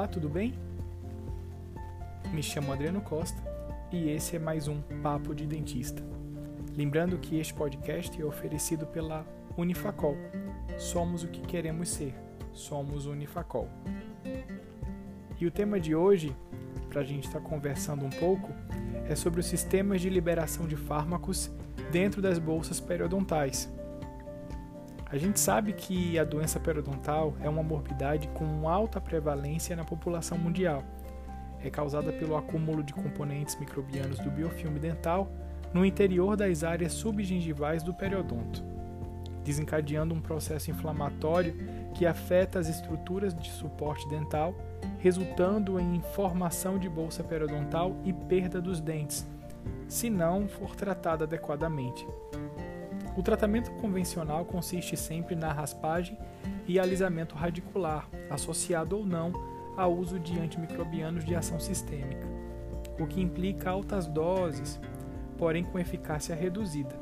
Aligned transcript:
Olá, 0.00 0.08
tudo 0.08 0.30
bem? 0.30 0.54
Me 2.32 2.42
chamo 2.42 2.72
Adriano 2.72 3.02
Costa 3.02 3.38
e 3.92 4.08
esse 4.08 4.34
é 4.34 4.38
mais 4.38 4.66
um 4.66 4.80
Papo 5.02 5.34
de 5.34 5.44
Dentista. 5.46 6.02
Lembrando 6.74 7.18
que 7.18 7.38
este 7.38 7.52
podcast 7.52 8.18
é 8.18 8.24
oferecido 8.24 8.86
pela 8.86 9.26
Unifacol. 9.58 10.16
Somos 10.78 11.22
o 11.22 11.28
que 11.28 11.42
queremos 11.42 11.90
ser, 11.90 12.14
somos 12.50 13.04
Unifacol. 13.04 13.68
E 15.38 15.44
o 15.44 15.50
tema 15.50 15.78
de 15.78 15.94
hoje, 15.94 16.34
para 16.88 17.02
a 17.02 17.04
gente 17.04 17.26
estar 17.26 17.40
tá 17.40 17.46
conversando 17.46 18.02
um 18.02 18.10
pouco, 18.10 18.48
é 19.06 19.14
sobre 19.14 19.40
os 19.40 19.46
sistemas 19.46 20.00
de 20.00 20.08
liberação 20.08 20.66
de 20.66 20.76
fármacos 20.76 21.50
dentro 21.92 22.22
das 22.22 22.38
bolsas 22.38 22.80
periodontais. 22.80 23.70
A 25.12 25.18
gente 25.18 25.40
sabe 25.40 25.72
que 25.72 26.16
a 26.20 26.24
doença 26.24 26.60
periodontal 26.60 27.34
é 27.40 27.48
uma 27.48 27.64
morbidade 27.64 28.28
com 28.28 28.68
alta 28.68 29.00
prevalência 29.00 29.74
na 29.74 29.84
população 29.84 30.38
mundial. 30.38 30.84
É 31.64 31.68
causada 31.68 32.12
pelo 32.12 32.36
acúmulo 32.36 32.80
de 32.80 32.94
componentes 32.94 33.58
microbianos 33.58 34.20
do 34.20 34.30
biofilme 34.30 34.78
dental 34.78 35.28
no 35.74 35.84
interior 35.84 36.36
das 36.36 36.62
áreas 36.62 36.92
subgengivais 36.92 37.82
do 37.82 37.92
periodonto, 37.92 38.62
desencadeando 39.42 40.14
um 40.14 40.20
processo 40.20 40.70
inflamatório 40.70 41.56
que 41.92 42.06
afeta 42.06 42.60
as 42.60 42.68
estruturas 42.68 43.34
de 43.34 43.50
suporte 43.50 44.08
dental, 44.08 44.54
resultando 45.00 45.80
em 45.80 46.00
formação 46.14 46.78
de 46.78 46.88
bolsa 46.88 47.24
periodontal 47.24 47.96
e 48.04 48.12
perda 48.12 48.60
dos 48.60 48.80
dentes, 48.80 49.26
se 49.88 50.08
não 50.08 50.46
for 50.46 50.76
tratada 50.76 51.24
adequadamente. 51.24 52.06
O 53.16 53.22
tratamento 53.22 53.70
convencional 53.72 54.44
consiste 54.44 54.96
sempre 54.96 55.34
na 55.34 55.52
raspagem 55.52 56.16
e 56.66 56.78
alisamento 56.78 57.34
radicular, 57.34 58.08
associado 58.30 58.96
ou 58.96 59.04
não 59.04 59.32
ao 59.76 59.92
uso 59.92 60.18
de 60.18 60.38
antimicrobianos 60.38 61.24
de 61.24 61.34
ação 61.34 61.58
sistêmica, 61.58 62.26
o 62.98 63.06
que 63.06 63.20
implica 63.20 63.70
altas 63.70 64.06
doses, 64.06 64.80
porém 65.36 65.64
com 65.64 65.78
eficácia 65.78 66.34
reduzida, 66.34 66.94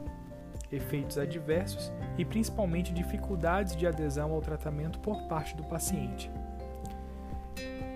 efeitos 0.70 1.18
adversos 1.18 1.92
e 2.16 2.24
principalmente 2.24 2.92
dificuldades 2.92 3.74
de 3.77 3.86
adesão 3.86 4.33
ao 4.33 4.40
tratamento 4.40 5.00
por 5.00 5.22
parte 5.24 5.56
do 5.56 5.64
paciente. 5.64 6.30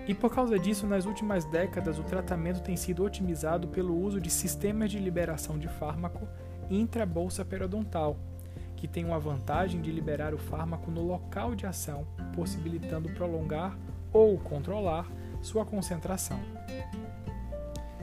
E 0.05 0.13
por 0.13 0.33
causa 0.33 0.59
disso, 0.59 0.85
nas 0.85 1.05
últimas 1.05 1.45
décadas, 1.45 1.97
o 1.97 2.03
tratamento 2.03 2.61
tem 2.61 2.75
sido 2.75 3.05
otimizado 3.05 3.69
pelo 3.69 3.97
uso 3.97 4.19
de 4.19 4.29
sistemas 4.29 4.91
de 4.91 4.99
liberação 4.99 5.57
de 5.57 5.69
fármaco 5.69 6.27
intrabolsa 6.73 7.45
periodontal, 7.45 8.17
que 8.75 8.87
tem 8.87 9.05
uma 9.05 9.19
vantagem 9.19 9.81
de 9.81 9.91
liberar 9.91 10.33
o 10.33 10.37
fármaco 10.37 10.91
no 10.91 11.01
local 11.05 11.55
de 11.55 11.65
ação, 11.65 12.05
possibilitando 12.35 13.09
prolongar 13.09 13.77
ou 14.11 14.37
controlar 14.37 15.09
sua 15.41 15.65
concentração. 15.65 16.39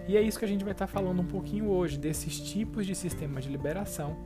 E 0.08 0.16
é 0.16 0.20
isso 0.20 0.38
que 0.38 0.44
a 0.44 0.48
gente 0.48 0.64
vai 0.64 0.72
estar 0.72 0.86
falando 0.86 1.20
um 1.20 1.26
pouquinho 1.26 1.68
hoje, 1.68 1.98
desses 1.98 2.40
tipos 2.40 2.86
de 2.86 2.94
sistemas 2.94 3.44
de 3.44 3.50
liberação, 3.50 4.16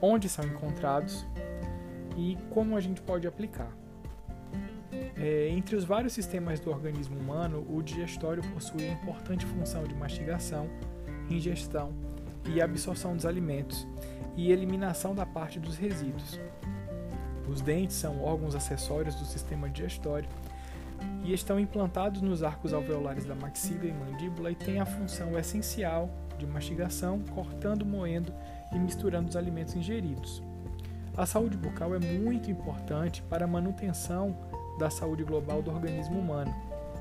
onde 0.00 0.28
são 0.28 0.44
encontrados 0.44 1.26
e 2.16 2.36
como 2.50 2.76
a 2.76 2.80
gente 2.80 3.00
pode 3.00 3.26
aplicar. 3.26 3.70
É, 5.16 5.48
entre 5.48 5.76
os 5.76 5.84
vários 5.84 6.12
sistemas 6.12 6.58
do 6.58 6.70
organismo 6.70 7.18
humano, 7.18 7.64
o 7.68 7.82
digestório 7.82 8.42
possui 8.52 8.86
importante 8.88 9.46
função 9.46 9.84
de 9.84 9.94
mastigação, 9.94 10.68
ingestão 11.30 12.03
e 12.46 12.60
absorção 12.60 13.14
dos 13.14 13.26
alimentos 13.26 13.86
e 14.36 14.50
eliminação 14.50 15.14
da 15.14 15.24
parte 15.24 15.58
dos 15.58 15.76
resíduos. 15.76 16.38
Os 17.48 17.60
dentes 17.60 17.96
são 17.96 18.22
órgãos 18.22 18.54
acessórios 18.54 19.14
do 19.14 19.24
sistema 19.24 19.68
digestório 19.68 20.28
e 21.22 21.32
estão 21.32 21.58
implantados 21.58 22.22
nos 22.22 22.42
arcos 22.42 22.72
alveolares 22.72 23.24
da 23.24 23.34
maxila 23.34 23.84
e 23.84 23.92
mandíbula 23.92 24.50
e 24.50 24.54
têm 24.54 24.80
a 24.80 24.86
função 24.86 25.38
essencial 25.38 26.10
de 26.38 26.46
mastigação, 26.46 27.20
cortando, 27.34 27.84
moendo 27.84 28.32
e 28.72 28.78
misturando 28.78 29.28
os 29.28 29.36
alimentos 29.36 29.74
ingeridos. 29.74 30.42
A 31.16 31.26
saúde 31.26 31.56
bucal 31.56 31.94
é 31.94 31.98
muito 31.98 32.50
importante 32.50 33.22
para 33.22 33.44
a 33.44 33.48
manutenção 33.48 34.36
da 34.78 34.90
saúde 34.90 35.22
global 35.22 35.62
do 35.62 35.70
organismo 35.70 36.18
humano. 36.18 36.52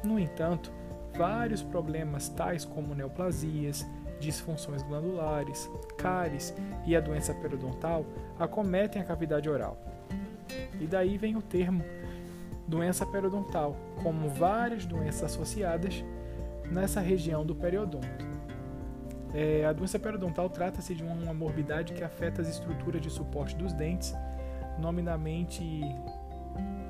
No 0.03 0.19
entanto, 0.19 0.71
vários 1.17 1.63
problemas 1.63 2.29
tais 2.29 2.63
como 2.63 2.93
neoplasias, 2.93 3.85
disfunções 4.23 4.81
glandulares, 4.83 5.69
cáries 5.97 6.53
e 6.85 6.95
a 6.95 6.99
doença 6.99 7.33
periodontal 7.33 8.05
acometem 8.39 9.01
a 9.01 9.05
cavidade 9.05 9.49
oral. 9.49 9.77
E 10.79 10.87
daí 10.87 11.17
vem 11.17 11.35
o 11.35 11.41
termo 11.41 11.83
doença 12.67 13.05
periodontal, 13.05 13.75
como 14.01 14.29
várias 14.29 14.85
doenças 14.85 15.23
associadas 15.23 16.03
nessa 16.71 17.01
região 17.01 17.45
do 17.45 17.53
periodonto. 17.53 18.07
É, 19.33 19.65
a 19.65 19.73
doença 19.73 19.99
periodontal 19.99 20.49
trata-se 20.49 20.93
de 20.93 21.03
uma 21.03 21.33
morbidade 21.33 21.93
que 21.93 22.03
afeta 22.03 22.41
as 22.41 22.47
estruturas 22.47 23.01
de 23.01 23.09
suporte 23.09 23.55
dos 23.55 23.73
dentes, 23.73 24.13
nominalmente 24.79 25.81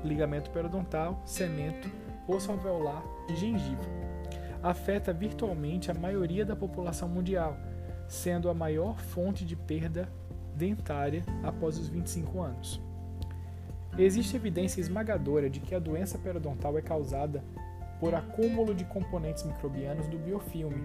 ligamento 0.04 0.50
periodontal, 0.50 1.20
cemento, 1.24 1.90
osso 2.28 2.50
alveolar 2.50 3.02
e 3.28 3.36
gengiva 3.36 4.13
afeta 4.64 5.12
virtualmente 5.12 5.90
a 5.90 5.94
maioria 5.94 6.42
da 6.42 6.56
população 6.56 7.06
mundial, 7.06 7.54
sendo 8.08 8.48
a 8.48 8.54
maior 8.54 8.98
fonte 8.98 9.44
de 9.44 9.54
perda 9.54 10.08
dentária 10.56 11.22
após 11.42 11.78
os 11.78 11.86
25 11.88 12.40
anos. 12.40 12.80
Existe 13.98 14.36
evidência 14.36 14.80
esmagadora 14.80 15.50
de 15.50 15.60
que 15.60 15.74
a 15.74 15.78
doença 15.78 16.16
periodontal 16.16 16.78
é 16.78 16.82
causada 16.82 17.44
por 18.00 18.14
acúmulo 18.14 18.74
de 18.74 18.86
componentes 18.86 19.44
microbianos 19.44 20.08
do 20.08 20.18
biofilme 20.18 20.82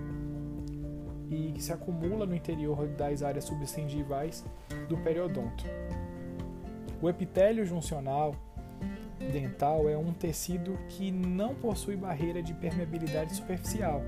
e 1.30 1.54
que 1.54 1.64
se 1.64 1.72
acumula 1.72 2.26
no 2.26 2.36
interior 2.36 2.86
das 2.86 3.24
áreas 3.24 3.46
subgengivais 3.46 4.46
do 4.90 4.98
periodonto. 4.98 5.64
O 7.02 7.08
epitélio 7.08 7.66
juncional 7.66 8.36
dental 9.20 9.90
é 9.90 9.98
um 9.98 10.14
tecido 10.14 10.78
que 10.90 11.12
não 11.12 11.54
possui 11.54 11.96
barreira 11.96 12.42
de 12.42 12.54
permeabilidade 12.54 13.36
superficial 13.36 14.02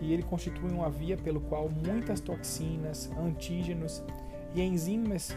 e 0.00 0.12
ele 0.12 0.22
constitui 0.22 0.70
uma 0.70 0.88
via 0.88 1.16
pelo 1.16 1.40
qual 1.40 1.68
muitas 1.68 2.20
toxinas, 2.20 3.10
antígenos 3.18 4.02
e 4.54 4.62
enzimas 4.62 5.36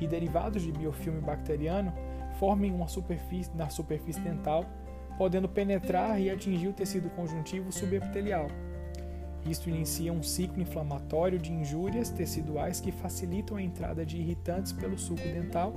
e 0.00 0.06
derivados 0.06 0.62
de 0.62 0.72
biofilme 0.72 1.20
bacteriano 1.20 1.92
formem 2.38 2.72
uma 2.72 2.88
superfície 2.88 3.50
na 3.54 3.68
superfície 3.68 4.20
dental, 4.20 4.64
podendo 5.16 5.48
penetrar 5.48 6.20
e 6.20 6.30
atingir 6.30 6.68
o 6.68 6.72
tecido 6.72 7.08
conjuntivo 7.10 7.72
subepitelial. 7.72 8.46
Isto 9.48 9.70
inicia 9.70 10.12
um 10.12 10.22
ciclo 10.22 10.60
inflamatório 10.60 11.38
de 11.38 11.52
injúrias 11.52 12.10
teciduais 12.10 12.80
que 12.80 12.90
facilitam 12.90 13.56
a 13.56 13.62
entrada 13.62 14.04
de 14.04 14.16
irritantes 14.16 14.72
pelo 14.72 14.98
suco 14.98 15.22
dental 15.22 15.74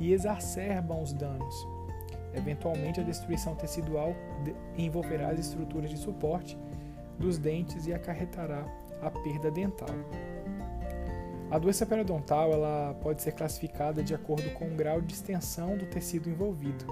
e 0.00 0.12
exacerbam 0.12 1.02
os 1.02 1.12
danos. 1.12 1.66
Eventualmente, 2.34 3.00
a 3.00 3.02
destruição 3.02 3.54
tecidual 3.54 4.14
envolverá 4.76 5.30
as 5.30 5.40
estruturas 5.40 5.90
de 5.90 5.96
suporte 5.96 6.58
dos 7.18 7.38
dentes 7.38 7.86
e 7.86 7.92
acarretará 7.92 8.64
a 9.02 9.10
perda 9.10 9.50
dental. 9.50 9.88
A 11.50 11.58
doença 11.58 11.86
periodontal 11.86 12.52
ela 12.52 12.94
pode 13.00 13.22
ser 13.22 13.32
classificada 13.32 14.02
de 14.02 14.14
acordo 14.14 14.50
com 14.50 14.66
o 14.66 14.74
grau 14.74 15.00
de 15.00 15.14
extensão 15.14 15.78
do 15.78 15.86
tecido 15.86 16.28
envolvido. 16.28 16.84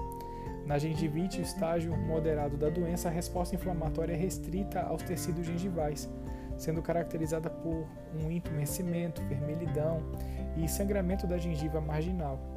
Na 0.65 0.77
gengivite, 0.77 1.39
o 1.39 1.43
estágio 1.43 1.95
moderado 1.95 2.57
da 2.57 2.67
doença, 2.67 3.07
a 3.07 3.11
resposta 3.11 3.55
inflamatória 3.55 4.13
é 4.13 4.17
restrita 4.17 4.81
aos 4.81 5.03
tecidos 5.03 5.45
gengivais, 5.45 6.09
sendo 6.57 6.81
caracterizada 6.81 7.49
por 7.49 7.87
um 8.19 8.31
entumecimento, 8.31 9.21
vermelhidão 9.23 10.01
e 10.57 10.67
sangramento 10.67 11.27
da 11.27 11.37
gengiva 11.37 11.79
marginal. 11.79 12.56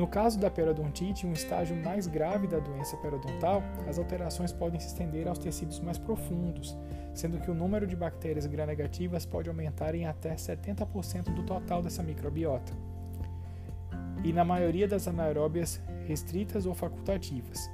No 0.00 0.06
caso 0.06 0.38
da 0.38 0.50
periodontite, 0.50 1.26
um 1.26 1.34
estágio 1.34 1.76
mais 1.76 2.06
grave 2.06 2.46
da 2.46 2.58
doença 2.58 2.96
periodontal, 2.96 3.62
as 3.86 3.98
alterações 3.98 4.50
podem 4.50 4.80
se 4.80 4.86
estender 4.86 5.28
aos 5.28 5.38
tecidos 5.38 5.78
mais 5.78 5.98
profundos, 5.98 6.74
sendo 7.12 7.38
que 7.38 7.50
o 7.50 7.54
número 7.54 7.86
de 7.86 7.94
bactérias 7.94 8.46
gram-negativas 8.46 9.26
pode 9.26 9.50
aumentar 9.50 9.94
em 9.94 10.06
até 10.06 10.34
70% 10.34 11.34
do 11.34 11.42
total 11.42 11.82
dessa 11.82 12.02
microbiota. 12.02 12.72
E 14.24 14.32
na 14.32 14.42
maioria 14.42 14.88
das 14.88 15.06
anaeróbias 15.06 15.82
restritas 16.08 16.64
ou 16.64 16.74
facultativas. 16.74 17.70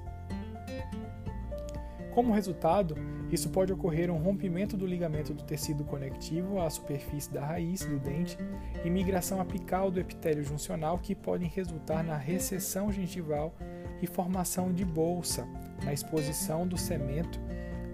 Como 2.17 2.33
resultado, 2.33 2.95
isso 3.31 3.51
pode 3.51 3.75
ocorrer 3.75 4.11
um 4.11 4.17
rompimento 4.17 4.75
do 4.75 4.87
ligamento 4.87 5.35
do 5.35 5.45
tecido 5.45 5.85
conectivo 5.85 6.59
à 6.59 6.71
superfície 6.71 7.31
da 7.31 7.45
raiz 7.45 7.85
do 7.85 7.99
dente 7.99 8.39
e 8.83 8.89
migração 8.89 9.39
apical 9.39 9.91
do 9.91 10.01
epitélio 10.01 10.43
juncional 10.43 10.99
que 10.99 11.15
podem 11.15 11.47
resultar 11.47 12.03
na 12.03 12.17
recessão 12.17 12.91
gengival 12.91 13.55
e 14.01 14.07
formação 14.07 14.73
de 14.73 14.83
bolsa, 14.83 15.47
na 15.85 15.93
exposição 15.93 16.67
do 16.67 16.79
cemento, 16.79 17.39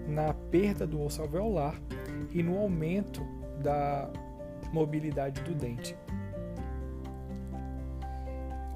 na 0.07 0.33
perda 0.33 0.87
do 0.87 1.01
osso 1.01 1.21
alveolar 1.21 1.75
e 2.31 2.41
no 2.41 2.57
aumento 2.57 3.27
da 3.61 4.09
mobilidade 4.71 5.41
do 5.41 5.53
dente. 5.53 5.97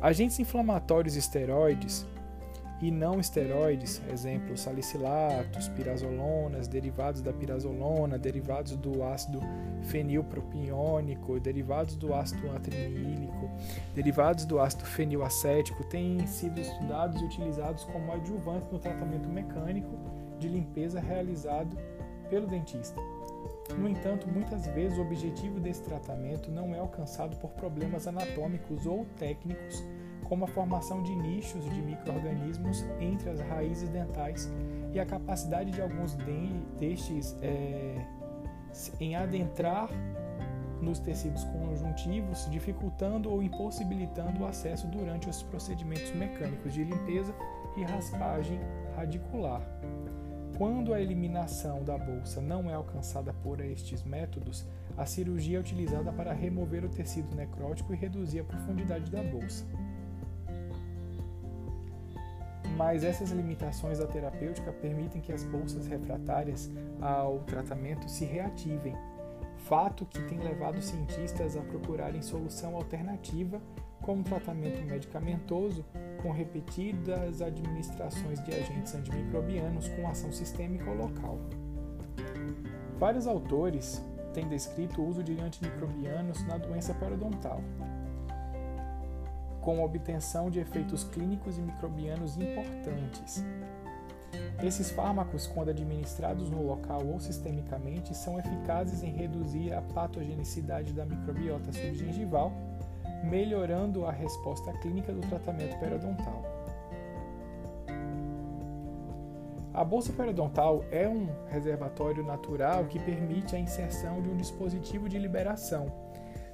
Agentes 0.01 0.41
inflamatórios 0.41 1.15
esteroides 1.15 2.05
e 2.81 2.91
não 2.91 3.19
esteroides, 3.19 4.01
exemplo, 4.11 4.55
salicilatos, 4.55 5.67
pirazolonas, 5.69 6.67
derivados 6.67 7.21
da 7.21 7.33
pirazolona, 7.33 8.19
derivados 8.19 8.75
do 8.75 9.03
ácido 9.03 9.41
fenilpropiônico, 9.83 11.39
derivados 11.39 11.95
do 11.95 12.13
ácido 12.13 12.51
atrinílico, 12.51 13.49
derivados 13.95 14.45
do 14.45 14.59
ácido 14.59 14.85
fenilacético, 14.85 15.83
têm 15.85 16.25
sido 16.27 16.59
estudados 16.59 17.19
e 17.21 17.25
utilizados 17.25 17.83
como 17.85 18.11
adjuvantes 18.11 18.71
no 18.71 18.79
tratamento 18.79 19.27
mecânico 19.27 19.97
de 20.37 20.47
limpeza 20.47 20.99
realizado 20.99 21.75
pelo 22.29 22.45
dentista. 22.45 23.01
No 23.75 23.89
entanto, 23.89 24.27
muitas 24.27 24.65
vezes 24.67 24.97
o 24.97 25.01
objetivo 25.01 25.59
desse 25.59 25.81
tratamento 25.81 26.49
não 26.49 26.73
é 26.73 26.79
alcançado 26.79 27.35
por 27.37 27.51
problemas 27.51 28.07
anatômicos 28.07 28.85
ou 28.85 29.05
técnicos 29.17 29.83
como 30.27 30.45
a 30.45 30.47
formação 30.47 31.01
de 31.01 31.15
nichos 31.15 31.63
de 31.63 31.81
micro-organismos 31.81 32.85
entre 32.99 33.29
as 33.29 33.39
raízes 33.39 33.89
dentais 33.89 34.51
e 34.93 34.99
a 34.99 35.05
capacidade 35.05 35.71
de 35.71 35.81
alguns 35.81 36.15
destes 36.79 37.37
é, 37.41 38.05
em 38.99 39.15
adentrar 39.15 39.89
nos 40.81 40.99
tecidos 40.99 41.43
conjuntivos, 41.45 42.47
dificultando 42.49 43.31
ou 43.31 43.41
impossibilitando 43.41 44.43
o 44.43 44.45
acesso 44.45 44.87
durante 44.87 45.29
os 45.29 45.41
procedimentos 45.43 46.11
mecânicos 46.11 46.73
de 46.73 46.83
limpeza 46.83 47.33
e 47.75 47.83
raspagem 47.83 48.59
radicular. 48.95 49.61
Quando 50.57 50.93
a 50.93 50.99
eliminação 50.99 51.83
da 51.83 51.97
bolsa 51.97 52.41
não 52.41 52.69
é 52.69 52.73
alcançada 52.73 53.31
por 53.31 53.59
estes 53.59 54.03
métodos, 54.03 54.65
a 54.97 55.05
cirurgia 55.05 55.57
é 55.57 55.61
utilizada 55.61 56.11
para 56.11 56.33
remover 56.33 56.83
o 56.83 56.89
tecido 56.89 57.35
necrótico 57.35 57.93
e 57.93 57.97
reduzir 57.97 58.39
a 58.39 58.43
profundidade 58.43 59.11
da 59.11 59.21
bolsa. 59.21 59.65
Mas 62.77 63.03
essas 63.03 63.31
limitações 63.31 63.97
da 63.97 64.05
terapêutica 64.05 64.71
permitem 64.71 65.19
que 65.19 65.33
as 65.33 65.43
bolsas 65.43 65.87
refratárias 65.87 66.69
ao 67.01 67.39
tratamento 67.39 68.07
se 68.07 68.23
reativem, 68.23 68.95
fato 69.67 70.05
que 70.05 70.21
tem 70.21 70.37
levado 70.39 70.79
cientistas 70.79 71.57
a 71.57 71.61
procurarem 71.61 72.21
solução 72.21 72.75
alternativa 72.75 73.59
como 74.03 74.23
tratamento 74.23 74.85
medicamentoso 74.85 75.83
com 76.21 76.31
repetidas 76.31 77.41
administrações 77.41 78.41
de 78.45 78.53
agentes 78.53 78.93
antimicrobianos 78.93 79.89
com 79.89 80.07
ação 80.07 80.31
sistêmica 80.31 80.89
ou 80.89 80.95
local. 80.95 81.39
Vários 82.99 83.25
autores 83.27 84.03
têm 84.33 84.47
descrito 84.47 85.01
o 85.01 85.07
uso 85.07 85.23
de 85.23 85.39
antimicrobianos 85.39 86.45
na 86.45 86.57
doença 86.57 86.93
periodontal, 86.93 87.61
com 89.67 89.83
obtenção 89.83 90.49
de 90.49 90.61
efeitos 90.61 91.03
clínicos 91.03 91.57
e 91.57 91.61
microbianos 91.61 92.37
importantes. 92.37 93.43
Esses 94.63 94.89
fármacos, 94.91 95.45
quando 95.45 95.67
administrados 95.67 96.49
no 96.49 96.65
local 96.65 97.05
ou 97.05 97.19
sistemicamente, 97.19 98.15
são 98.15 98.39
eficazes 98.39 99.03
em 99.03 99.11
reduzir 99.11 99.73
a 99.73 99.81
patogenicidade 99.81 100.93
da 100.93 101.05
microbiota 101.05 101.73
subgengival, 101.73 102.53
melhorando 103.25 104.05
a 104.05 104.11
resposta 104.11 104.71
clínica 104.79 105.11
do 105.11 105.19
tratamento 105.27 105.77
periodontal. 105.81 106.43
A 109.73 109.83
bolsa 109.83 110.13
periodontal 110.13 110.85
é 110.91 111.09
um 111.09 111.27
reservatório 111.49 112.23
natural 112.23 112.85
que 112.85 112.99
permite 112.99 113.53
a 113.53 113.59
inserção 113.59 114.21
de 114.21 114.29
um 114.29 114.37
dispositivo 114.37 115.09
de 115.09 115.19
liberação 115.19 116.06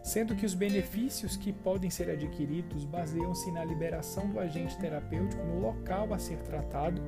sendo 0.04 0.36
que 0.36 0.46
os 0.46 0.54
benefícios 0.54 1.38
que 1.38 1.54
podem 1.54 1.90
ser 1.90 2.10
adquiridos 2.10 2.84
baseiam-se 2.84 3.50
na 3.52 3.64
liberação 3.64 4.28
do 4.28 4.38
agente 4.38 4.78
terapêutico 4.78 5.42
no 5.42 5.62
local 5.62 6.14
a 6.14 6.20
ser 6.20 6.40
tratado 6.40 7.02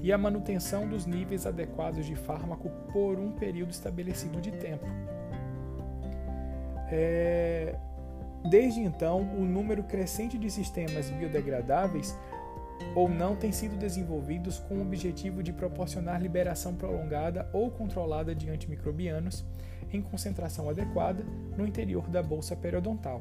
e 0.00 0.12
a 0.12 0.16
manutenção 0.16 0.88
dos 0.88 1.06
níveis 1.06 1.44
adequados 1.44 2.06
de 2.06 2.14
fármaco 2.14 2.70
por 2.92 3.18
um 3.18 3.32
período 3.32 3.72
estabelecido 3.72 4.40
de 4.40 4.52
tempo. 4.52 4.86
É... 6.88 7.74
Desde 8.48 8.80
então, 8.80 9.22
o 9.36 9.44
número 9.44 9.82
crescente 9.82 10.38
de 10.38 10.48
sistemas 10.48 11.10
biodegradáveis 11.10 12.16
ou 12.94 13.08
não 13.08 13.34
tem 13.34 13.50
sido 13.50 13.76
desenvolvidos 13.76 14.60
com 14.60 14.76
o 14.76 14.82
objetivo 14.82 15.42
de 15.42 15.52
proporcionar 15.52 16.22
liberação 16.22 16.76
prolongada 16.76 17.50
ou 17.52 17.72
controlada 17.72 18.36
de 18.36 18.48
antimicrobianos 18.48 19.44
em 19.92 20.02
concentração 20.02 20.68
adequada 20.68 21.24
no 21.56 21.66
interior 21.66 22.08
da 22.08 22.22
bolsa 22.22 22.54
periodontal. 22.56 23.20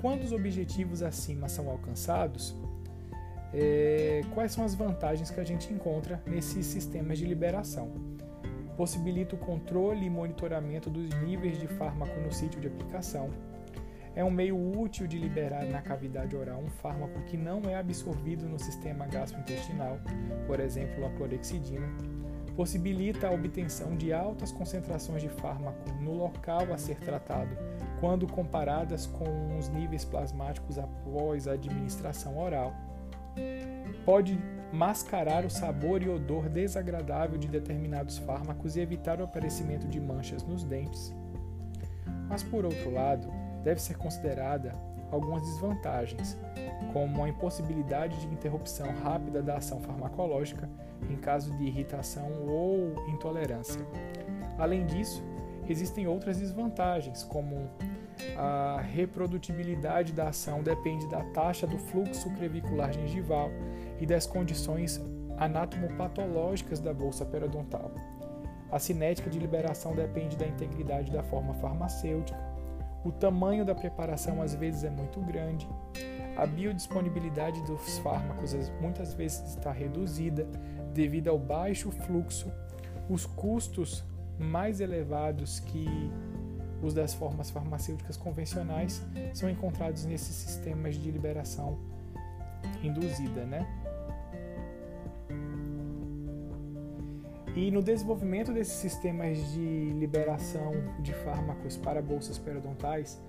Quando 0.00 0.22
os 0.24 0.32
objetivos 0.32 1.02
acima 1.02 1.48
são 1.48 1.68
alcançados, 1.68 2.56
é, 3.52 4.22
quais 4.32 4.52
são 4.52 4.64
as 4.64 4.74
vantagens 4.74 5.30
que 5.30 5.40
a 5.40 5.44
gente 5.44 5.72
encontra 5.72 6.22
nesses 6.26 6.66
sistemas 6.66 7.18
de 7.18 7.26
liberação? 7.26 7.90
Possibilita 8.76 9.34
o 9.34 9.38
controle 9.38 10.06
e 10.06 10.10
monitoramento 10.10 10.88
dos 10.88 11.12
níveis 11.20 11.58
de 11.58 11.66
fármaco 11.66 12.18
no 12.20 12.32
sítio 12.32 12.60
de 12.60 12.68
aplicação. 12.68 13.30
É 14.14 14.24
um 14.24 14.30
meio 14.30 14.56
útil 14.56 15.06
de 15.06 15.18
liberar 15.18 15.64
na 15.66 15.82
cavidade 15.82 16.34
oral 16.34 16.60
um 16.60 16.70
fármaco 16.70 17.20
que 17.24 17.36
não 17.36 17.60
é 17.68 17.76
absorvido 17.76 18.48
no 18.48 18.58
sistema 18.58 19.06
gastrointestinal, 19.06 19.98
por 20.46 20.58
exemplo, 20.58 21.04
a 21.06 21.10
clorexidina 21.10 21.86
possibilita 22.60 23.26
a 23.26 23.30
obtenção 23.30 23.96
de 23.96 24.12
altas 24.12 24.52
concentrações 24.52 25.22
de 25.22 25.30
fármaco 25.30 25.90
no 25.98 26.12
local 26.12 26.70
a 26.74 26.76
ser 26.76 26.98
tratado, 26.98 27.56
quando 27.98 28.26
comparadas 28.26 29.06
com 29.06 29.56
os 29.58 29.70
níveis 29.70 30.04
plasmáticos 30.04 30.78
após 30.78 31.48
a 31.48 31.52
administração 31.52 32.36
oral. 32.36 32.74
Pode 34.04 34.38
mascarar 34.70 35.46
o 35.46 35.48
sabor 35.48 36.02
e 36.02 36.10
odor 36.10 36.50
desagradável 36.50 37.38
de 37.38 37.48
determinados 37.48 38.18
fármacos 38.18 38.76
e 38.76 38.80
evitar 38.80 39.22
o 39.22 39.24
aparecimento 39.24 39.88
de 39.88 39.98
manchas 39.98 40.42
nos 40.42 40.62
dentes. 40.62 41.14
Mas, 42.28 42.42
por 42.42 42.66
outro 42.66 42.90
lado, 42.90 43.26
deve 43.64 43.80
ser 43.80 43.96
considerada 43.96 44.74
algumas 45.10 45.40
desvantagens, 45.44 46.36
como 46.92 47.24
a 47.24 47.28
impossibilidade 47.30 48.20
de 48.20 48.26
interrupção 48.26 48.86
rápida 49.02 49.42
da 49.42 49.56
ação 49.56 49.80
farmacológica 49.80 50.68
em 51.08 51.16
caso 51.16 51.56
de 51.56 51.64
irritação 51.64 52.30
ou 52.46 52.94
intolerância. 53.08 53.80
Além 54.58 54.84
disso, 54.86 55.22
existem 55.68 56.06
outras 56.06 56.38
desvantagens, 56.38 57.22
como 57.22 57.70
a 58.36 58.80
reprodutibilidade 58.80 60.12
da 60.12 60.28
ação 60.28 60.62
depende 60.62 61.08
da 61.08 61.22
taxa 61.26 61.66
do 61.66 61.78
fluxo 61.78 62.30
crevicular 62.34 62.92
gengival 62.92 63.50
e 63.98 64.06
das 64.06 64.26
condições 64.26 65.00
anatomopatológicas 65.38 66.80
da 66.80 66.92
bolsa 66.92 67.24
periodontal. 67.24 67.90
A 68.70 68.78
cinética 68.78 69.28
de 69.28 69.38
liberação 69.38 69.94
depende 69.94 70.36
da 70.36 70.46
integridade 70.46 71.10
da 71.10 71.22
forma 71.22 71.54
farmacêutica. 71.54 72.38
O 73.04 73.10
tamanho 73.10 73.64
da 73.64 73.74
preparação 73.74 74.42
às 74.42 74.54
vezes 74.54 74.84
é 74.84 74.90
muito 74.90 75.20
grande. 75.20 75.68
A 76.36 76.46
biodisponibilidade 76.46 77.60
dos 77.62 77.98
fármacos 77.98 78.54
muitas 78.80 79.14
vezes 79.14 79.56
está 79.56 79.72
reduzida 79.72 80.46
devido 80.92 81.28
ao 81.28 81.38
baixo 81.38 81.90
fluxo, 81.90 82.50
os 83.08 83.26
custos 83.26 84.04
mais 84.38 84.80
elevados 84.80 85.60
que 85.60 85.86
os 86.82 86.94
das 86.94 87.12
formas 87.12 87.50
farmacêuticas 87.50 88.16
convencionais 88.16 89.02
são 89.34 89.50
encontrados 89.50 90.04
nesses 90.06 90.34
sistemas 90.34 90.94
de 90.96 91.10
liberação 91.10 91.78
induzida, 92.82 93.44
né? 93.44 93.66
E 97.54 97.70
no 97.70 97.82
desenvolvimento 97.82 98.52
desses 98.52 98.74
sistemas 98.74 99.36
de 99.52 99.92
liberação 99.98 100.72
de 101.00 101.12
fármacos 101.12 101.76
para 101.76 102.00
bolsas 102.00 102.38
periodontais, 102.38 103.20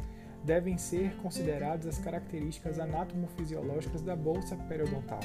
devem 0.43 0.77
ser 0.77 1.15
consideradas 1.17 1.87
as 1.87 1.99
características 1.99 2.79
anatomofisiológicas 2.79 4.01
da 4.01 4.15
bolsa 4.15 4.55
periodontal, 4.55 5.19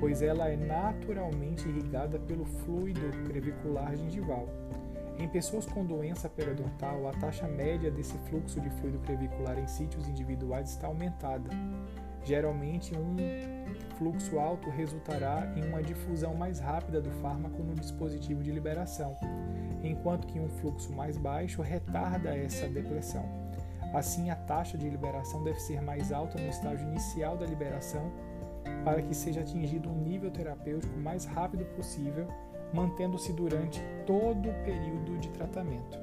pois 0.00 0.22
ela 0.22 0.48
é 0.48 0.56
naturalmente 0.56 1.68
irrigada 1.68 2.18
pelo 2.18 2.44
fluido 2.44 3.00
crevicular 3.26 3.94
gengival. 3.96 4.48
Em 5.18 5.28
pessoas 5.28 5.66
com 5.66 5.84
doença 5.84 6.28
periodontal, 6.28 7.08
a 7.08 7.12
taxa 7.12 7.46
média 7.48 7.90
desse 7.90 8.16
fluxo 8.28 8.60
de 8.60 8.70
fluido 8.70 9.00
crevicular 9.00 9.58
em 9.58 9.66
sítios 9.66 10.08
individuais 10.08 10.70
está 10.70 10.86
aumentada. 10.86 11.50
Geralmente, 12.24 12.96
um 12.96 13.16
fluxo 13.96 14.38
alto 14.38 14.70
resultará 14.70 15.52
em 15.56 15.64
uma 15.64 15.82
difusão 15.82 16.34
mais 16.34 16.60
rápida 16.60 17.00
do 17.00 17.10
fármaco 17.20 17.62
no 17.62 17.74
dispositivo 17.74 18.42
de 18.44 18.52
liberação, 18.52 19.16
enquanto 19.82 20.26
que 20.28 20.38
um 20.38 20.48
fluxo 20.48 20.92
mais 20.92 21.18
baixo 21.18 21.62
retarda 21.62 22.36
essa 22.36 22.68
depressão. 22.68 23.47
Assim, 23.92 24.30
a 24.30 24.36
taxa 24.36 24.76
de 24.76 24.88
liberação 24.88 25.42
deve 25.42 25.60
ser 25.60 25.80
mais 25.80 26.12
alta 26.12 26.38
no 26.38 26.48
estágio 26.48 26.86
inicial 26.88 27.36
da 27.36 27.46
liberação 27.46 28.10
para 28.84 29.02
que 29.02 29.14
seja 29.14 29.40
atingido 29.40 29.88
um 29.88 30.00
nível 30.02 30.30
terapêutico 30.30 30.98
mais 30.98 31.24
rápido 31.24 31.64
possível, 31.76 32.28
mantendo-se 32.72 33.32
durante 33.32 33.80
todo 34.06 34.48
o 34.48 34.64
período 34.64 35.18
de 35.18 35.30
tratamento. 35.30 35.98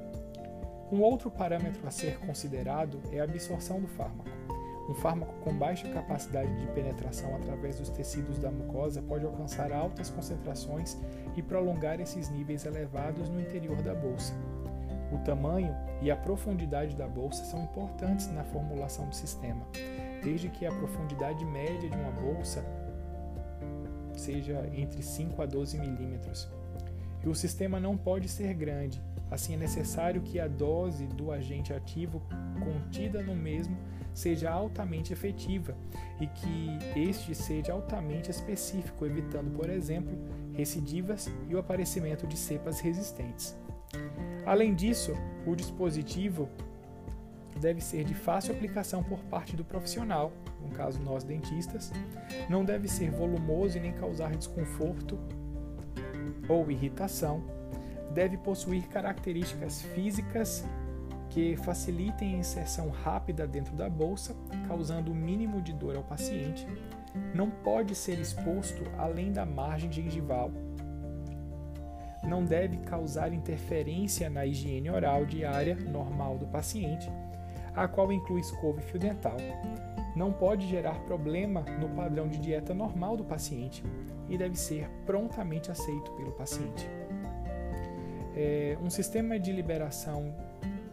Um 0.90 1.00
outro 1.00 1.30
parâmetro 1.30 1.86
a 1.86 1.90
ser 1.90 2.18
considerado 2.20 3.00
é 3.10 3.20
a 3.20 3.24
absorção 3.24 3.80
do 3.80 3.88
fármaco. 3.88 4.30
Um 4.88 4.94
fármaco 4.94 5.34
com 5.40 5.52
baixa 5.52 5.88
capacidade 5.88 6.54
de 6.60 6.66
penetração 6.68 7.34
através 7.34 7.78
dos 7.78 7.90
tecidos 7.90 8.38
da 8.38 8.52
mucosa 8.52 9.02
pode 9.02 9.26
alcançar 9.26 9.72
altas 9.72 10.10
concentrações 10.10 10.96
e 11.36 11.42
prolongar 11.42 12.00
esses 12.00 12.28
níveis 12.30 12.64
elevados 12.64 13.28
no 13.28 13.40
interior 13.40 13.82
da 13.82 13.94
bolsa. 13.94 14.32
O 15.12 15.18
tamanho 15.18 15.74
e 16.02 16.10
a 16.10 16.16
profundidade 16.16 16.96
da 16.96 17.06
bolsa 17.06 17.44
são 17.44 17.62
importantes 17.62 18.28
na 18.28 18.44
formulação 18.44 19.08
do 19.08 19.14
sistema, 19.14 19.66
desde 20.22 20.48
que 20.48 20.66
a 20.66 20.72
profundidade 20.72 21.44
média 21.44 21.88
de 21.88 21.96
uma 21.96 22.10
bolsa 22.10 22.64
seja 24.14 24.68
entre 24.74 25.02
5 25.02 25.40
a 25.40 25.46
12 25.46 25.78
milímetros. 25.78 26.48
E 27.24 27.28
o 27.28 27.34
sistema 27.34 27.78
não 27.78 27.96
pode 27.96 28.28
ser 28.28 28.52
grande, 28.54 29.02
assim 29.30 29.54
é 29.54 29.56
necessário 29.56 30.22
que 30.22 30.38
a 30.38 30.48
dose 30.48 31.06
do 31.06 31.30
agente 31.32 31.72
ativo 31.72 32.22
contida 32.58 33.22
no 33.22 33.34
mesmo 33.34 33.76
seja 34.14 34.50
altamente 34.50 35.12
efetiva 35.12 35.76
e 36.18 36.26
que 36.26 36.78
este 36.98 37.34
seja 37.34 37.72
altamente 37.72 38.30
específico, 38.30 39.04
evitando, 39.04 39.50
por 39.50 39.68
exemplo, 39.68 40.16
recidivas 40.54 41.30
e 41.48 41.54
o 41.54 41.58
aparecimento 41.58 42.26
de 42.26 42.36
cepas 42.36 42.80
resistentes. 42.80 43.54
Além 44.44 44.74
disso, 44.74 45.12
o 45.46 45.54
dispositivo 45.54 46.48
deve 47.60 47.80
ser 47.80 48.04
de 48.04 48.14
fácil 48.14 48.54
aplicação 48.54 49.02
por 49.02 49.18
parte 49.24 49.56
do 49.56 49.64
profissional, 49.64 50.32
no 50.60 50.70
caso 50.70 51.00
nós 51.00 51.24
dentistas, 51.24 51.92
não 52.48 52.64
deve 52.64 52.88
ser 52.88 53.10
volumoso 53.10 53.78
e 53.78 53.80
nem 53.80 53.92
causar 53.92 54.36
desconforto 54.36 55.18
ou 56.48 56.70
irritação, 56.70 57.42
deve 58.12 58.36
possuir 58.36 58.86
características 58.88 59.82
físicas 59.82 60.64
que 61.30 61.56
facilitem 61.56 62.34
a 62.34 62.38
inserção 62.38 62.88
rápida 62.88 63.46
dentro 63.46 63.74
da 63.76 63.90
bolsa, 63.90 64.34
causando 64.66 65.12
o 65.12 65.14
mínimo 65.14 65.60
de 65.60 65.72
dor 65.72 65.96
ao 65.96 66.02
paciente. 66.02 66.66
Não 67.34 67.50
pode 67.50 67.94
ser 67.94 68.18
exposto 68.18 68.82
além 68.96 69.32
da 69.32 69.44
margem 69.44 69.92
gengival. 69.92 70.50
Não 72.26 72.44
deve 72.44 72.78
causar 72.78 73.32
interferência 73.32 74.28
na 74.28 74.44
higiene 74.44 74.90
oral 74.90 75.24
diária 75.24 75.76
normal 75.76 76.36
do 76.36 76.46
paciente, 76.46 77.10
a 77.74 77.86
qual 77.86 78.12
inclui 78.12 78.40
escova 78.40 78.80
e 78.80 78.82
fio 78.82 78.98
dental. 78.98 79.36
Não 80.16 80.32
pode 80.32 80.66
gerar 80.66 80.98
problema 81.00 81.60
no 81.80 81.88
padrão 81.90 82.26
de 82.26 82.38
dieta 82.38 82.72
normal 82.72 83.16
do 83.16 83.24
paciente 83.24 83.84
e 84.28 84.36
deve 84.36 84.56
ser 84.56 84.88
prontamente 85.04 85.70
aceito 85.70 86.10
pelo 86.12 86.32
paciente. 86.32 86.88
É, 88.34 88.76
um 88.82 88.90
sistema 88.90 89.38
de 89.38 89.52
liberação 89.52 90.34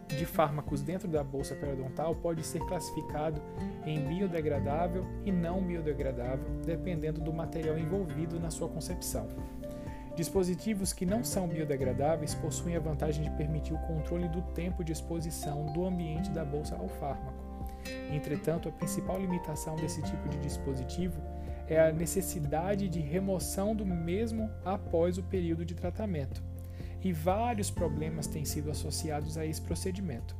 de 0.08 0.24
fármacos 0.24 0.82
dentro 0.82 1.08
da 1.08 1.24
bolsa 1.24 1.54
periodontal 1.54 2.14
pode 2.14 2.44
ser 2.44 2.60
classificado 2.60 3.40
em 3.84 4.00
biodegradável 4.00 5.04
e 5.24 5.32
não 5.32 5.60
biodegradável, 5.60 6.46
dependendo 6.64 7.20
do 7.20 7.32
material 7.32 7.78
envolvido 7.78 8.38
na 8.38 8.50
sua 8.50 8.68
concepção. 8.68 9.26
Dispositivos 10.16 10.92
que 10.92 11.04
não 11.04 11.24
são 11.24 11.48
biodegradáveis 11.48 12.34
possuem 12.34 12.76
a 12.76 12.80
vantagem 12.80 13.24
de 13.24 13.30
permitir 13.30 13.74
o 13.74 13.78
controle 13.78 14.28
do 14.28 14.42
tempo 14.52 14.84
de 14.84 14.92
exposição 14.92 15.66
do 15.72 15.84
ambiente 15.84 16.30
da 16.30 16.44
bolsa 16.44 16.76
ao 16.76 16.88
fármaco. 16.88 17.42
Entretanto, 18.12 18.68
a 18.68 18.72
principal 18.72 19.20
limitação 19.20 19.74
desse 19.76 20.00
tipo 20.02 20.28
de 20.28 20.38
dispositivo 20.38 21.20
é 21.66 21.80
a 21.80 21.92
necessidade 21.92 22.88
de 22.88 23.00
remoção 23.00 23.74
do 23.74 23.84
mesmo 23.84 24.50
após 24.64 25.18
o 25.18 25.22
período 25.22 25.64
de 25.64 25.74
tratamento 25.74 26.42
e 27.04 27.12
vários 27.12 27.70
problemas 27.70 28.26
têm 28.26 28.46
sido 28.46 28.70
associados 28.70 29.36
a 29.36 29.44
esse 29.44 29.60
procedimento. 29.60 30.34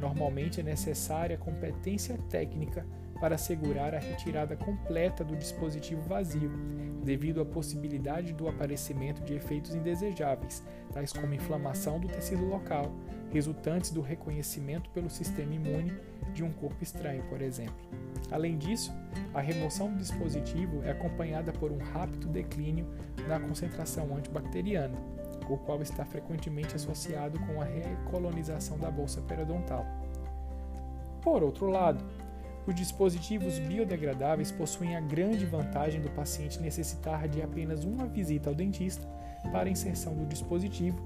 Normalmente 0.00 0.60
é 0.60 0.62
necessária 0.62 1.36
competência 1.36 2.16
técnica 2.30 2.86
para 3.20 3.36
assegurar 3.36 3.94
a 3.94 3.98
retirada 3.98 4.56
completa 4.56 5.24
do 5.24 5.36
dispositivo 5.36 6.02
vazio, 6.02 6.50
devido 7.02 7.40
à 7.40 7.44
possibilidade 7.44 8.32
do 8.32 8.48
aparecimento 8.48 9.22
de 9.22 9.34
efeitos 9.34 9.74
indesejáveis, 9.74 10.62
tais 10.92 11.12
como 11.12 11.34
inflamação 11.34 12.00
do 12.00 12.08
tecido 12.08 12.44
local, 12.46 12.90
resultantes 13.30 13.90
do 13.90 14.00
reconhecimento 14.00 14.90
pelo 14.90 15.10
sistema 15.10 15.54
imune 15.54 15.92
de 16.32 16.42
um 16.42 16.52
corpo 16.52 16.82
estranho, 16.82 17.22
por 17.24 17.42
exemplo. 17.42 17.74
Além 18.30 18.56
disso, 18.56 18.92
a 19.34 19.40
remoção 19.40 19.90
do 19.90 19.98
dispositivo 19.98 20.82
é 20.82 20.90
acompanhada 20.90 21.52
por 21.52 21.70
um 21.70 21.78
rápido 21.78 22.28
declínio 22.28 22.86
na 23.28 23.38
concentração 23.38 24.16
antibacteriana, 24.16 24.96
o 25.48 25.58
qual 25.58 25.82
está 25.82 26.04
frequentemente 26.04 26.74
associado 26.74 27.38
com 27.40 27.60
a 27.60 27.64
recolonização 27.64 28.78
da 28.78 28.90
bolsa 28.90 29.20
periodontal. 29.22 29.84
Por 31.20 31.42
outro 31.42 31.68
lado, 31.68 32.04
os 32.66 32.74
dispositivos 32.74 33.58
biodegradáveis 33.58 34.50
possuem 34.50 34.96
a 34.96 35.00
grande 35.00 35.44
vantagem 35.44 36.00
do 36.00 36.10
paciente 36.10 36.60
necessitar 36.60 37.28
de 37.28 37.42
apenas 37.42 37.84
uma 37.84 38.06
visita 38.06 38.48
ao 38.48 38.54
dentista 38.54 39.06
para 39.52 39.68
inserção 39.68 40.14
do 40.14 40.24
dispositivo, 40.24 40.98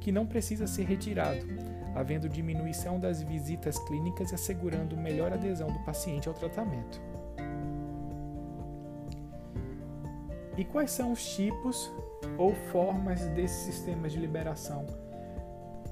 que 0.00 0.10
não 0.10 0.26
precisa 0.26 0.66
ser 0.66 0.84
retirado, 0.84 1.46
havendo 1.94 2.28
diminuição 2.28 2.98
das 2.98 3.22
visitas 3.22 3.78
clínicas 3.78 4.32
e 4.32 4.34
assegurando 4.34 4.96
melhor 4.96 5.32
adesão 5.32 5.68
do 5.68 5.78
paciente 5.84 6.28
ao 6.28 6.34
tratamento. 6.34 7.00
E 10.56 10.64
quais 10.64 10.90
são 10.90 11.12
os 11.12 11.34
tipos 11.34 11.92
ou 12.36 12.54
formas 12.72 13.20
desses 13.28 13.74
sistemas 13.74 14.12
de 14.12 14.18
liberação 14.18 14.86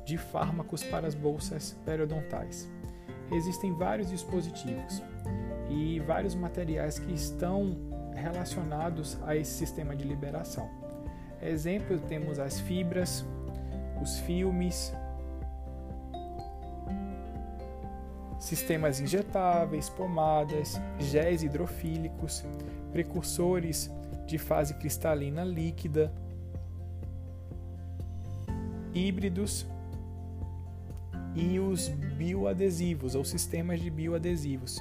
de 0.04 0.18
fármacos 0.18 0.82
para 0.82 1.06
as 1.06 1.14
bolsas 1.14 1.76
periodontais. 1.84 2.68
Existem 3.30 3.72
vários 3.72 4.10
dispositivos 4.10 5.02
e 5.72 5.98
vários 6.00 6.34
materiais 6.34 6.98
que 6.98 7.12
estão 7.12 7.74
relacionados 8.14 9.18
a 9.24 9.34
esse 9.34 9.52
sistema 9.52 9.96
de 9.96 10.04
liberação. 10.04 10.68
Exemplo, 11.40 11.98
temos 11.98 12.38
as 12.38 12.60
fibras, 12.60 13.24
os 14.00 14.18
filmes, 14.20 14.94
sistemas 18.38 19.00
injetáveis, 19.00 19.88
pomadas, 19.88 20.80
géis 20.98 21.42
hidrofílicos, 21.42 22.44
precursores 22.92 23.90
de 24.26 24.38
fase 24.38 24.74
cristalina 24.74 25.42
líquida, 25.42 26.12
híbridos 28.94 29.66
e 31.34 31.58
os 31.58 31.88
bioadesivos 31.88 33.14
ou 33.14 33.24
sistemas 33.24 33.80
de 33.80 33.90
bioadesivos. 33.90 34.78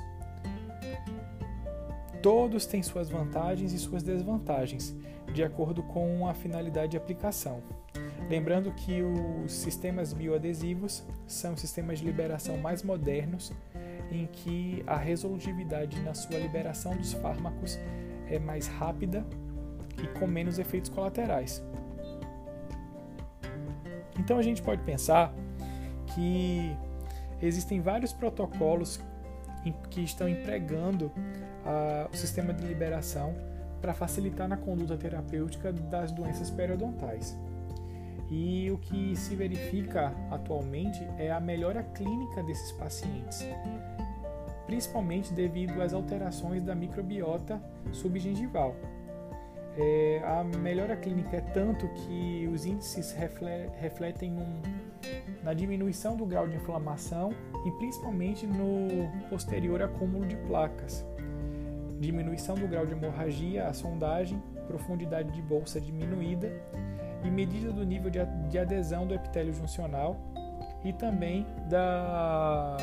Todos 2.21 2.67
têm 2.67 2.83
suas 2.83 3.09
vantagens 3.09 3.73
e 3.73 3.79
suas 3.79 4.03
desvantagens, 4.03 4.95
de 5.33 5.43
acordo 5.43 5.81
com 5.81 6.27
a 6.27 6.33
finalidade 6.33 6.91
de 6.91 6.97
aplicação. 6.97 7.63
Lembrando 8.29 8.71
que 8.73 9.01
os 9.01 9.51
sistemas 9.51 10.13
bioadesivos 10.13 11.03
são 11.25 11.57
sistemas 11.57 11.99
de 11.99 12.05
liberação 12.05 12.57
mais 12.57 12.83
modernos, 12.83 13.51
em 14.11 14.27
que 14.27 14.83
a 14.85 14.97
resolutividade 14.97 15.99
na 16.01 16.13
sua 16.13 16.37
liberação 16.37 16.95
dos 16.95 17.13
fármacos 17.13 17.79
é 18.29 18.37
mais 18.37 18.67
rápida 18.67 19.25
e 20.01 20.19
com 20.19 20.27
menos 20.27 20.59
efeitos 20.59 20.89
colaterais. 20.89 21.63
Então 24.19 24.37
a 24.37 24.41
gente 24.43 24.61
pode 24.61 24.83
pensar 24.83 25.33
que 26.13 26.75
existem 27.41 27.81
vários 27.81 28.13
protocolos 28.13 28.99
que 29.89 30.01
estão 30.01 30.27
empregando 30.27 31.05
uh, 31.05 32.09
o 32.11 32.15
sistema 32.15 32.53
de 32.53 32.65
liberação 32.65 33.35
para 33.81 33.93
facilitar 33.93 34.47
na 34.47 34.57
conduta 34.57 34.95
terapêutica 34.95 35.73
das 35.73 36.11
doenças 36.11 36.49
periodontais. 36.49 37.37
E 38.29 38.71
o 38.71 38.77
que 38.77 39.15
se 39.15 39.35
verifica 39.35 40.13
atualmente 40.29 41.03
é 41.17 41.31
a 41.31 41.39
melhora 41.39 41.83
clínica 41.83 42.41
desses 42.43 42.71
pacientes, 42.71 43.45
principalmente 44.65 45.33
devido 45.33 45.81
às 45.81 45.93
alterações 45.93 46.63
da 46.63 46.73
microbiota 46.73 47.61
subgengival. 47.91 48.75
É, 49.77 50.21
a 50.25 50.43
melhora 50.43 50.97
clínica 50.97 51.37
é 51.37 51.41
tanto 51.41 51.87
que 51.89 52.49
os 52.53 52.65
índices 52.65 53.15
refletem 53.79 54.31
num, 54.31 54.61
na 55.43 55.53
diminuição 55.53 56.17
do 56.17 56.25
grau 56.25 56.47
de 56.47 56.55
inflamação 56.55 57.33
e 57.65 57.71
principalmente 57.71 58.45
no 58.45 59.09
posterior 59.29 59.81
acúmulo 59.81 60.25
de 60.25 60.35
placas. 60.35 61.05
Diminuição 61.99 62.55
do 62.55 62.67
grau 62.67 62.85
de 62.85 62.93
hemorragia, 62.93 63.67
a 63.67 63.73
sondagem, 63.73 64.41
profundidade 64.67 65.31
de 65.31 65.41
bolsa 65.41 65.79
diminuída 65.79 66.51
e 67.23 67.29
medida 67.29 67.71
do 67.71 67.85
nível 67.85 68.09
de 68.09 68.57
adesão 68.57 69.05
do 69.05 69.13
epitélio 69.13 69.53
juncional 69.53 70.19
e 70.83 70.91
também 70.91 71.45
da 71.69 72.77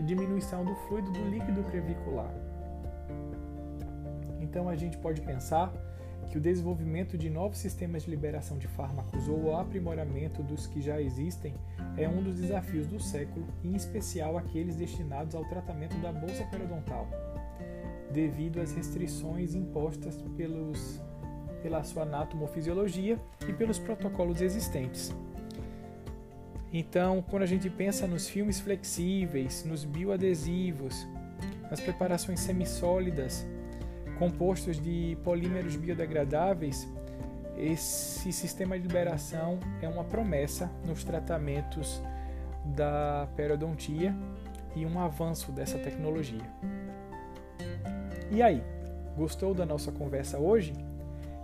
diminuição 0.00 0.64
do 0.64 0.74
fluido 0.74 1.10
do 1.10 1.24
líquido 1.28 1.62
crevicular. 1.64 2.32
Então 4.40 4.68
a 4.68 4.76
gente 4.76 4.98
pode 4.98 5.20
pensar 5.22 5.72
que 6.24 6.38
o 6.38 6.40
desenvolvimento 6.40 7.16
de 7.16 7.28
novos 7.30 7.58
sistemas 7.58 8.04
de 8.04 8.10
liberação 8.10 8.58
de 8.58 8.66
fármacos 8.68 9.28
ou 9.28 9.44
o 9.44 9.56
aprimoramento 9.56 10.42
dos 10.42 10.66
que 10.66 10.80
já 10.80 11.00
existem 11.00 11.54
é 11.96 12.08
um 12.08 12.22
dos 12.22 12.40
desafios 12.40 12.86
do 12.86 13.00
século, 13.00 13.46
em 13.62 13.74
especial 13.74 14.36
aqueles 14.36 14.76
destinados 14.76 15.34
ao 15.34 15.44
tratamento 15.44 15.96
da 15.98 16.12
bolsa 16.12 16.44
periodontal, 16.44 17.08
devido 18.12 18.60
às 18.60 18.72
restrições 18.72 19.54
impostas 19.54 20.16
pelos, 20.36 21.00
pela 21.62 21.82
sua 21.84 22.02
anatomofisiologia 22.02 23.18
e 23.48 23.52
pelos 23.52 23.78
protocolos 23.78 24.40
existentes. 24.40 25.14
Então, 26.72 27.22
quando 27.30 27.44
a 27.44 27.46
gente 27.46 27.70
pensa 27.70 28.04
nos 28.06 28.28
filmes 28.28 28.58
flexíveis, 28.58 29.64
nos 29.64 29.84
bioadesivos, 29.84 31.06
nas 31.70 31.78
preparações 31.78 32.40
semissólidas, 32.40 33.46
compostos 34.18 34.80
de 34.80 35.16
polímeros 35.22 35.76
biodegradáveis, 35.76 36.88
esse 37.56 38.32
sistema 38.32 38.78
de 38.78 38.86
liberação 38.86 39.58
é 39.80 39.88
uma 39.88 40.04
promessa 40.04 40.70
nos 40.84 41.04
tratamentos 41.04 42.02
da 42.64 43.28
periodontia 43.36 44.14
e 44.74 44.84
um 44.84 44.98
avanço 44.98 45.52
dessa 45.52 45.78
tecnologia. 45.78 46.42
E 48.30 48.42
aí, 48.42 48.62
gostou 49.16 49.54
da 49.54 49.64
nossa 49.64 49.92
conversa 49.92 50.38
hoje? 50.38 50.72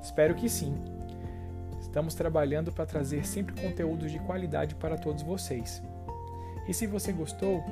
Espero 0.02 0.34
que 0.34 0.48
sim. 0.48 0.74
Estamos 1.80 2.14
trabalhando 2.14 2.72
para 2.72 2.86
trazer 2.86 3.24
sempre 3.26 3.60
conteúdos 3.60 4.10
de 4.10 4.18
qualidade 4.20 4.74
para 4.74 4.96
todos 4.96 5.22
vocês. 5.22 5.82
E 6.68 6.74
se 6.74 6.86
você 6.86 7.12
gostou, 7.12 7.62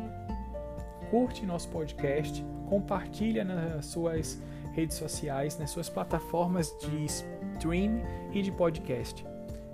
curte 1.11 1.45
nosso 1.47 1.69
podcast, 1.69 2.45
compartilha 2.69 3.45
nas 3.45 3.87
suas 3.87 4.41
redes 4.79 4.97
sociais, 4.97 5.59
nas 5.59 5.71
suas 5.71 5.89
plataformas 5.89 6.75
de 6.79 7.05
stream 7.05 8.01
e 8.33 8.43
de 8.43 8.53
podcast. 8.53 9.27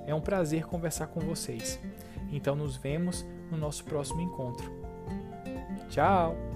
É 0.07 0.15
um 0.15 0.21
prazer 0.21 0.65
conversar 0.65 1.09
com 1.09 1.21
vocês. 1.21 1.79
Então 2.33 2.57
nos 2.57 2.77
vemos 2.77 3.25
no 3.51 3.59
nosso 3.59 3.85
próximo 3.85 4.23
encontro. 4.23 4.73
Tchau! 5.91 6.54